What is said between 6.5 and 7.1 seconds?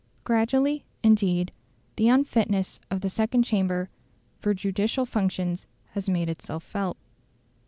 felt.